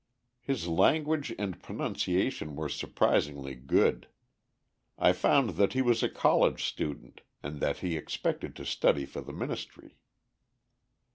His 0.39 0.67
language 0.67 1.31
and 1.37 1.61
pronunciation 1.61 2.55
were 2.55 2.69
surprisingly 2.69 3.53
good. 3.53 4.07
I 4.97 5.13
found 5.13 5.51
that 5.57 5.73
he 5.73 5.83
was 5.83 6.01
a 6.01 6.09
college 6.09 6.63
student, 6.65 7.21
and 7.43 7.59
that 7.59 7.81
he 7.85 7.95
expected 7.97 8.55
to 8.55 8.65
study 8.65 9.05
for 9.05 9.21
the 9.21 9.31
ministry. 9.31 9.99